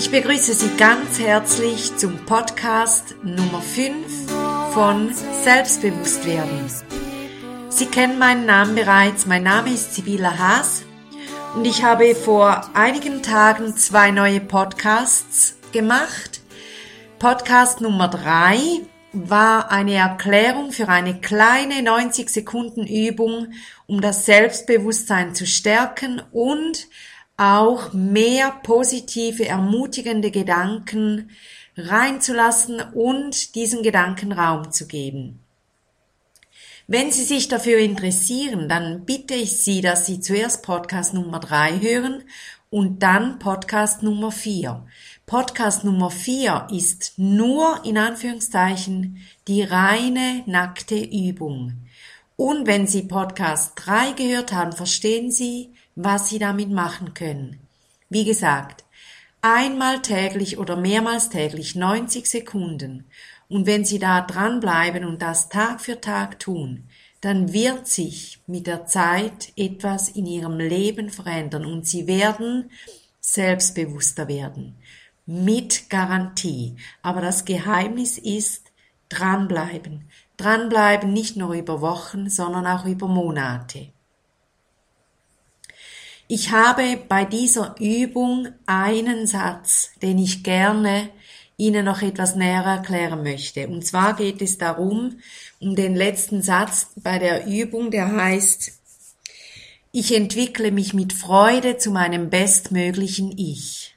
Ich 0.00 0.10
begrüße 0.10 0.54
Sie 0.54 0.78
ganz 0.78 1.18
herzlich 1.18 1.94
zum 1.98 2.24
Podcast 2.24 3.16
Nummer 3.22 3.60
5 3.60 4.32
von 4.72 5.12
Selbstbewusstwerden. 5.44 6.70
Sie 7.68 7.84
kennen 7.84 8.18
meinen 8.18 8.46
Namen 8.46 8.76
bereits. 8.76 9.26
Mein 9.26 9.42
Name 9.42 9.74
ist 9.74 9.94
Sibylla 9.94 10.38
Haas 10.38 10.84
und 11.54 11.66
ich 11.66 11.84
habe 11.84 12.14
vor 12.14 12.70
einigen 12.72 13.22
Tagen 13.22 13.76
zwei 13.76 14.10
neue 14.10 14.40
Podcasts 14.40 15.56
gemacht. 15.70 16.40
Podcast 17.18 17.82
Nummer 17.82 18.08
3 18.08 18.80
war 19.12 19.70
eine 19.70 19.96
Erklärung 19.96 20.72
für 20.72 20.88
eine 20.88 21.20
kleine 21.20 21.82
90 21.82 22.30
Sekunden 22.30 22.86
Übung, 22.86 23.52
um 23.86 24.00
das 24.00 24.24
Selbstbewusstsein 24.24 25.34
zu 25.34 25.46
stärken 25.46 26.22
und 26.32 26.88
auch 27.40 27.94
mehr 27.94 28.52
positive, 28.62 29.46
ermutigende 29.46 30.30
Gedanken 30.30 31.30
reinzulassen 31.74 32.82
und 32.92 33.54
diesen 33.54 33.82
Gedanken 33.82 34.32
Raum 34.32 34.70
zu 34.72 34.86
geben. 34.86 35.40
Wenn 36.86 37.10
Sie 37.10 37.24
sich 37.24 37.48
dafür 37.48 37.78
interessieren, 37.78 38.68
dann 38.68 39.06
bitte 39.06 39.34
ich 39.34 39.56
Sie, 39.56 39.80
dass 39.80 40.04
Sie 40.04 40.20
zuerst 40.20 40.62
Podcast 40.62 41.14
Nummer 41.14 41.40
drei 41.40 41.78
hören 41.80 42.24
und 42.68 43.02
dann 43.02 43.38
Podcast 43.38 44.02
Nummer 44.02 44.32
vier. 44.32 44.84
Podcast 45.24 45.82
Nummer 45.82 46.10
vier 46.10 46.68
ist 46.70 47.14
nur 47.16 47.80
in 47.86 47.96
Anführungszeichen 47.96 49.16
die 49.48 49.62
reine 49.62 50.42
nackte 50.44 50.96
Übung. 50.96 51.72
Und 52.36 52.66
wenn 52.66 52.86
Sie 52.86 53.02
Podcast 53.02 53.72
drei 53.76 54.12
gehört 54.12 54.52
haben, 54.52 54.72
verstehen 54.72 55.30
Sie, 55.30 55.72
was 55.94 56.28
Sie 56.28 56.38
damit 56.38 56.70
machen 56.70 57.14
können. 57.14 57.60
Wie 58.08 58.24
gesagt, 58.24 58.84
einmal 59.42 60.02
täglich 60.02 60.58
oder 60.58 60.76
mehrmals 60.76 61.28
täglich 61.28 61.74
90 61.74 62.26
Sekunden. 62.26 63.04
Und 63.48 63.66
wenn 63.66 63.84
Sie 63.84 63.98
da 63.98 64.20
dranbleiben 64.20 65.04
und 65.04 65.22
das 65.22 65.48
Tag 65.48 65.80
für 65.80 66.00
Tag 66.00 66.38
tun, 66.38 66.88
dann 67.20 67.52
wird 67.52 67.86
sich 67.86 68.40
mit 68.46 68.66
der 68.66 68.86
Zeit 68.86 69.52
etwas 69.56 70.08
in 70.08 70.26
Ihrem 70.26 70.58
Leben 70.58 71.10
verändern 71.10 71.66
und 71.66 71.86
Sie 71.86 72.06
werden 72.06 72.70
selbstbewusster 73.20 74.28
werden. 74.28 74.76
Mit 75.26 75.90
Garantie. 75.90 76.76
Aber 77.02 77.20
das 77.20 77.44
Geheimnis 77.44 78.18
ist 78.18 78.72
dranbleiben. 79.08 80.08
Dranbleiben 80.36 81.12
nicht 81.12 81.36
nur 81.36 81.52
über 81.52 81.80
Wochen, 81.80 82.30
sondern 82.30 82.66
auch 82.66 82.86
über 82.86 83.06
Monate. 83.06 83.92
Ich 86.32 86.52
habe 86.52 86.96
bei 87.08 87.24
dieser 87.24 87.74
Übung 87.80 88.46
einen 88.64 89.26
Satz, 89.26 89.90
den 90.00 90.16
ich 90.16 90.44
gerne 90.44 91.10
Ihnen 91.56 91.84
noch 91.84 92.02
etwas 92.02 92.36
näher 92.36 92.62
erklären 92.62 93.24
möchte. 93.24 93.66
Und 93.66 93.84
zwar 93.84 94.14
geht 94.14 94.40
es 94.40 94.56
darum, 94.56 95.18
um 95.58 95.74
den 95.74 95.96
letzten 95.96 96.40
Satz 96.40 96.92
bei 96.94 97.18
der 97.18 97.48
Übung, 97.48 97.90
der 97.90 98.12
heißt, 98.12 98.70
ich 99.90 100.14
entwickle 100.14 100.70
mich 100.70 100.94
mit 100.94 101.12
Freude 101.12 101.78
zu 101.78 101.90
meinem 101.90 102.30
bestmöglichen 102.30 103.36
Ich. 103.36 103.96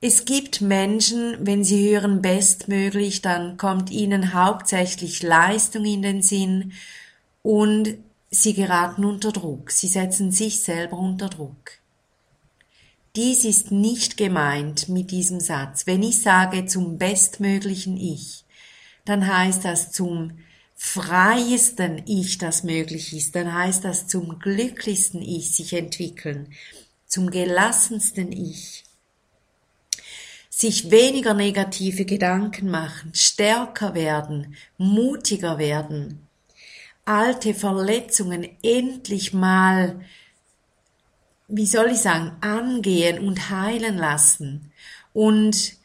Es 0.00 0.24
gibt 0.24 0.62
Menschen, 0.62 1.36
wenn 1.40 1.64
sie 1.64 1.90
hören 1.90 2.22
bestmöglich, 2.22 3.20
dann 3.20 3.58
kommt 3.58 3.90
ihnen 3.90 4.32
hauptsächlich 4.32 5.22
Leistung 5.22 5.84
in 5.84 6.00
den 6.00 6.22
Sinn 6.22 6.72
und 7.42 7.98
Sie 8.30 8.52
geraten 8.52 9.06
unter 9.06 9.32
Druck, 9.32 9.70
sie 9.70 9.88
setzen 9.88 10.32
sich 10.32 10.60
selber 10.60 10.98
unter 10.98 11.30
Druck. 11.30 11.78
Dies 13.16 13.44
ist 13.44 13.72
nicht 13.72 14.18
gemeint 14.18 14.90
mit 14.90 15.10
diesem 15.10 15.40
Satz. 15.40 15.86
Wenn 15.86 16.02
ich 16.02 16.20
sage 16.22 16.66
zum 16.66 16.98
bestmöglichen 16.98 17.96
Ich, 17.96 18.44
dann 19.06 19.26
heißt 19.26 19.64
das 19.64 19.92
zum 19.92 20.38
freiesten 20.76 22.02
Ich, 22.06 22.36
das 22.36 22.64
möglich 22.64 23.16
ist, 23.16 23.34
dann 23.34 23.52
heißt 23.52 23.84
das 23.84 24.06
zum 24.06 24.38
glücklichsten 24.38 25.22
Ich 25.22 25.56
sich 25.56 25.72
entwickeln, 25.72 26.52
zum 27.06 27.30
gelassensten 27.30 28.30
Ich. 28.30 28.84
Sich 30.50 30.90
weniger 30.90 31.32
negative 31.32 32.04
Gedanken 32.04 32.70
machen, 32.70 33.12
stärker 33.14 33.94
werden, 33.94 34.54
mutiger 34.76 35.58
werden, 35.58 36.27
alte 37.08 37.54
Verletzungen 37.54 38.48
endlich 38.62 39.32
mal, 39.32 40.00
wie 41.48 41.66
soll 41.66 41.86
ich 41.92 41.98
sagen, 41.98 42.36
angehen 42.42 43.26
und 43.26 43.50
heilen 43.50 43.96
lassen. 43.96 44.70
Und 45.14 45.76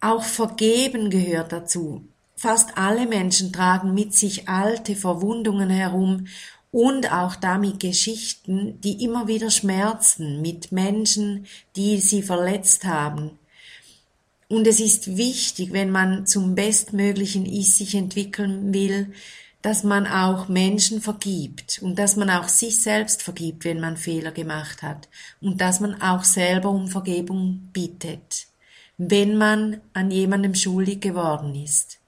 auch 0.00 0.24
vergeben 0.24 1.10
gehört 1.10 1.52
dazu. 1.52 2.04
Fast 2.34 2.76
alle 2.76 3.06
Menschen 3.06 3.52
tragen 3.52 3.94
mit 3.94 4.14
sich 4.14 4.48
alte 4.48 4.96
Verwundungen 4.96 5.70
herum 5.70 6.26
und 6.70 7.12
auch 7.12 7.36
damit 7.36 7.80
Geschichten, 7.80 8.80
die 8.80 9.04
immer 9.04 9.26
wieder 9.28 9.50
schmerzen 9.50 10.42
mit 10.42 10.72
Menschen, 10.72 11.46
die 11.76 11.98
sie 11.98 12.22
verletzt 12.22 12.84
haben. 12.84 13.38
Und 14.48 14.66
es 14.66 14.80
ist 14.80 15.16
wichtig, 15.16 15.72
wenn 15.72 15.90
man 15.90 16.26
zum 16.26 16.54
bestmöglichen 16.54 17.46
Ich 17.46 17.74
sich 17.74 17.94
entwickeln 17.94 18.72
will, 18.72 19.12
dass 19.62 19.82
man 19.82 20.06
auch 20.06 20.48
Menschen 20.48 21.00
vergibt 21.00 21.80
und 21.82 21.98
dass 21.98 22.16
man 22.16 22.30
auch 22.30 22.48
sich 22.48 22.80
selbst 22.80 23.22
vergibt, 23.22 23.64
wenn 23.64 23.80
man 23.80 23.96
Fehler 23.96 24.30
gemacht 24.30 24.82
hat 24.82 25.08
und 25.40 25.60
dass 25.60 25.80
man 25.80 26.00
auch 26.00 26.22
selber 26.22 26.70
um 26.70 26.86
Vergebung 26.88 27.70
bittet, 27.72 28.46
wenn 28.98 29.36
man 29.36 29.80
an 29.94 30.10
jemandem 30.10 30.54
schuldig 30.54 31.00
geworden 31.00 31.54
ist. 31.56 31.98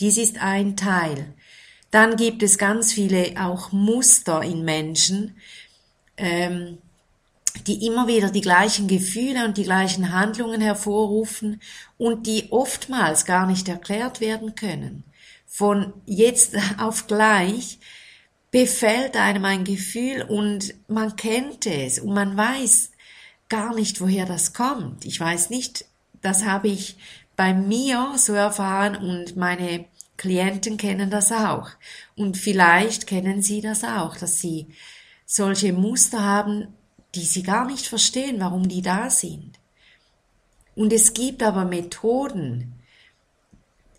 Dies 0.00 0.18
ist 0.18 0.42
ein 0.42 0.76
Teil. 0.76 1.32
Dann 1.90 2.16
gibt 2.16 2.42
es 2.42 2.58
ganz 2.58 2.92
viele 2.92 3.34
auch 3.38 3.72
Muster 3.72 4.42
in 4.42 4.64
Menschen, 4.64 5.36
ähm, 6.16 6.78
die 7.66 7.86
immer 7.86 8.06
wieder 8.06 8.30
die 8.30 8.40
gleichen 8.40 8.88
Gefühle 8.88 9.44
und 9.44 9.56
die 9.58 9.64
gleichen 9.64 10.12
Handlungen 10.12 10.60
hervorrufen 10.60 11.60
und 11.98 12.26
die 12.26 12.50
oftmals 12.50 13.24
gar 13.24 13.46
nicht 13.46 13.68
erklärt 13.68 14.20
werden 14.20 14.54
können 14.54 15.04
von 15.52 15.92
jetzt 16.06 16.56
auf 16.78 17.06
gleich 17.06 17.78
befällt 18.50 19.16
einem 19.16 19.44
ein 19.44 19.64
Gefühl 19.64 20.22
und 20.22 20.74
man 20.88 21.14
kennt 21.16 21.66
es 21.66 21.98
und 21.98 22.14
man 22.14 22.36
weiß 22.36 22.90
gar 23.50 23.74
nicht, 23.74 24.00
woher 24.00 24.24
das 24.24 24.54
kommt. 24.54 25.04
Ich 25.04 25.20
weiß 25.20 25.50
nicht, 25.50 25.84
das 26.22 26.44
habe 26.44 26.68
ich 26.68 26.96
bei 27.36 27.52
mir 27.52 28.14
so 28.16 28.32
erfahren 28.32 28.96
und 28.96 29.36
meine 29.36 29.84
Klienten 30.16 30.78
kennen 30.78 31.10
das 31.10 31.32
auch. 31.32 31.68
Und 32.16 32.38
vielleicht 32.38 33.06
kennen 33.06 33.42
Sie 33.42 33.60
das 33.60 33.84
auch, 33.84 34.16
dass 34.16 34.40
Sie 34.40 34.68
solche 35.26 35.72
Muster 35.74 36.24
haben, 36.24 36.68
die 37.14 37.24
Sie 37.24 37.42
gar 37.42 37.66
nicht 37.66 37.86
verstehen, 37.86 38.40
warum 38.40 38.68
die 38.68 38.82
da 38.82 39.10
sind. 39.10 39.58
Und 40.74 40.92
es 40.92 41.12
gibt 41.12 41.42
aber 41.42 41.64
Methoden, 41.66 42.81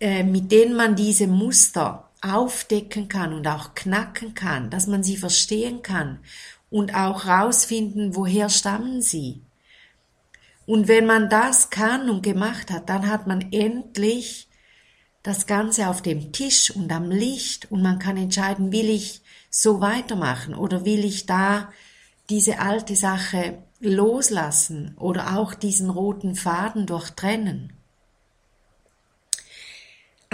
mit 0.04 0.52
denen 0.52 0.76
man 0.76 0.96
diese 0.96 1.26
Muster 1.26 2.10
aufdecken 2.20 3.08
kann 3.08 3.32
und 3.32 3.46
auch 3.46 3.74
knacken 3.74 4.34
kann, 4.34 4.70
dass 4.70 4.86
man 4.86 5.02
sie 5.02 5.16
verstehen 5.16 5.82
kann 5.82 6.18
und 6.70 6.94
auch 6.94 7.26
rausfinden, 7.26 8.16
woher 8.16 8.48
stammen 8.48 9.00
sie. 9.00 9.42
Und 10.66 10.88
wenn 10.88 11.06
man 11.06 11.28
das 11.28 11.70
kann 11.70 12.08
und 12.08 12.22
gemacht 12.22 12.70
hat, 12.70 12.88
dann 12.88 13.08
hat 13.08 13.26
man 13.26 13.52
endlich 13.52 14.48
das 15.22 15.46
Ganze 15.46 15.88
auf 15.88 16.02
dem 16.02 16.32
Tisch 16.32 16.70
und 16.70 16.90
am 16.92 17.10
Licht 17.10 17.70
und 17.70 17.82
man 17.82 17.98
kann 17.98 18.16
entscheiden, 18.16 18.72
will 18.72 18.88
ich 18.88 19.22
so 19.50 19.80
weitermachen 19.80 20.54
oder 20.54 20.84
will 20.84 21.04
ich 21.04 21.26
da 21.26 21.72
diese 22.28 22.58
alte 22.58 22.96
Sache 22.96 23.58
loslassen 23.80 24.96
oder 24.98 25.38
auch 25.38 25.54
diesen 25.54 25.90
roten 25.90 26.34
Faden 26.34 26.86
durchtrennen. 26.86 27.72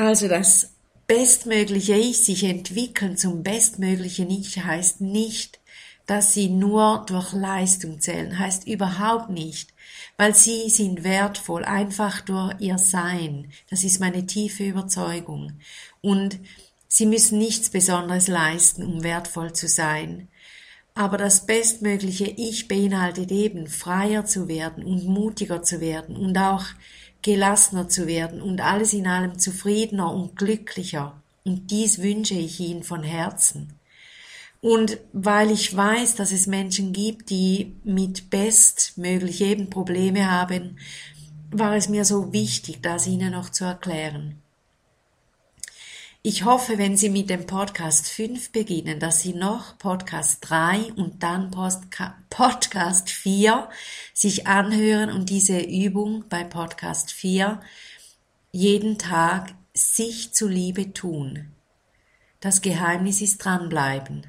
Also 0.01 0.29
das 0.29 0.71
bestmögliche 1.07 1.95
Ich, 1.95 2.21
sich 2.21 2.45
entwickeln 2.45 3.19
zum 3.19 3.43
bestmöglichen 3.43 4.31
Ich 4.31 4.57
heißt 4.57 5.03
nicht, 5.03 5.61
dass 6.07 6.33
sie 6.33 6.49
nur 6.49 7.05
durch 7.07 7.35
Leistung 7.35 8.01
zählen, 8.01 8.39
heißt 8.39 8.67
überhaupt 8.67 9.29
nicht, 9.29 9.75
weil 10.17 10.35
sie 10.35 10.71
sind 10.71 11.05
wertvoll, 11.05 11.67
einfach 11.67 12.23
durch 12.23 12.55
ihr 12.61 12.79
Sein. 12.79 13.53
Das 13.69 13.85
ist 13.85 14.01
meine 14.01 14.25
tiefe 14.25 14.65
Überzeugung. 14.65 15.61
Und 16.01 16.39
sie 16.89 17.05
müssen 17.05 17.37
nichts 17.37 17.69
Besonderes 17.69 18.27
leisten, 18.27 18.83
um 18.83 19.03
wertvoll 19.03 19.53
zu 19.53 19.69
sein. 19.69 20.29
Aber 20.95 21.19
das 21.19 21.45
bestmögliche 21.45 22.25
Ich 22.25 22.69
beinhaltet 22.69 23.31
eben, 23.31 23.67
freier 23.67 24.25
zu 24.25 24.49
werden 24.49 24.83
und 24.83 25.05
mutiger 25.05 25.63
zu 25.63 25.83
werden 25.83 26.17
und 26.17 26.39
auch 26.39 26.65
gelassener 27.23 27.89
zu 27.89 28.07
werden 28.07 28.41
und 28.41 28.61
alles 28.61 28.93
in 28.93 29.07
allem 29.07 29.39
zufriedener 29.39 30.13
und 30.13 30.37
glücklicher. 30.37 31.21
Und 31.45 31.71
dies 31.71 32.01
wünsche 32.01 32.35
ich 32.35 32.61
Ihnen 32.61 32.83
von 32.83 33.03
Herzen. 33.03 33.75
Und 34.61 34.99
weil 35.13 35.51
ich 35.51 35.75
weiß, 35.75 36.17
dass 36.17 36.33
es 36.33 36.47
Menschen 36.47 36.93
gibt, 36.93 37.31
die 37.31 37.75
mit 37.83 38.29
bestmöglich 38.29 39.41
eben 39.41 39.71
Probleme 39.71 40.31
haben, 40.31 40.79
war 41.51 41.75
es 41.77 41.89
mir 41.89 42.05
so 42.05 42.33
wichtig, 42.33 42.83
das 42.83 43.07
Ihnen 43.07 43.33
noch 43.33 43.51
zu 43.51 43.65
erklären. 43.65 44.41
Ich 46.23 46.45
hoffe, 46.45 46.77
wenn 46.77 46.99
Sie 46.99 47.09
mit 47.09 47.31
dem 47.31 47.47
Podcast 47.47 48.11
5 48.11 48.53
beginnen, 48.53 49.01
dass 49.01 49.23
Sie 49.23 49.33
noch 49.33 49.79
Podcast 49.79 50.41
3 50.51 50.93
und 50.93 51.23
dann 51.23 51.51
Podcast 52.29 53.09
4 53.09 53.71
sich 54.13 54.47
anhören 54.47 55.11
und 55.11 55.31
diese 55.31 55.61
Übung 55.61 56.27
bei 56.29 56.45
Podcast 56.45 57.11
4 57.11 57.59
jeden 58.53 58.99
Tag 58.99 59.55
sich 59.73 60.35
zuliebe 60.35 60.93
tun. 60.93 61.55
Das 62.41 62.61
Geheimnis 62.61 63.23
ist 63.23 63.39
dranbleiben. 63.39 64.27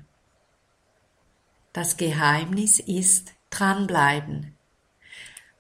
Das 1.73 1.97
Geheimnis 1.97 2.79
ist 2.79 3.33
dranbleiben. 3.49 4.55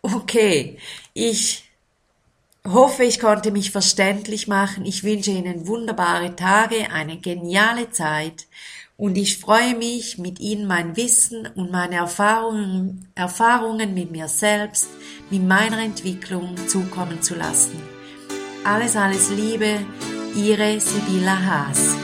Okay, 0.01 0.79
ich 1.13 1.70
hoffe, 2.67 3.03
ich 3.03 3.19
konnte 3.19 3.51
mich 3.51 3.71
verständlich 3.71 4.47
machen. 4.47 4.85
Ich 4.85 5.03
wünsche 5.03 5.31
Ihnen 5.31 5.67
wunderbare 5.67 6.35
Tage, 6.35 6.91
eine 6.91 7.17
geniale 7.17 7.91
Zeit 7.91 8.47
und 9.01 9.17
ich 9.17 9.39
freue 9.39 9.75
mich, 9.75 10.19
mit 10.19 10.39
Ihnen 10.39 10.67
mein 10.67 10.95
Wissen 10.95 11.47
und 11.55 11.71
meine 11.71 11.95
Erfahrungen, 11.95 13.11
Erfahrungen 13.15 13.95
mit 13.95 14.11
mir 14.11 14.27
selbst, 14.27 14.89
mit 15.31 15.43
meiner 15.43 15.79
Entwicklung 15.79 16.55
zukommen 16.67 17.21
zu 17.23 17.33
lassen. 17.33 17.81
Alles, 18.63 18.95
alles 18.95 19.31
Liebe, 19.31 19.79
Ihre 20.35 20.79
Sibylla 20.79 21.43
Haas. 21.43 22.00